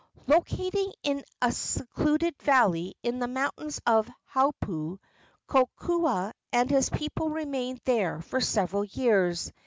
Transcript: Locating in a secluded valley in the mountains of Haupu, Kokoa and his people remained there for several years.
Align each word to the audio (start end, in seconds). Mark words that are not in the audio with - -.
Locating 0.25 0.91
in 1.03 1.23
a 1.43 1.51
secluded 1.51 2.35
valley 2.41 2.95
in 3.03 3.19
the 3.19 3.27
mountains 3.27 3.79
of 3.85 4.09
Haupu, 4.33 4.97
Kokoa 5.47 6.33
and 6.51 6.71
his 6.71 6.89
people 6.89 7.29
remained 7.29 7.79
there 7.85 8.19
for 8.19 8.41
several 8.41 8.83
years. 8.83 9.51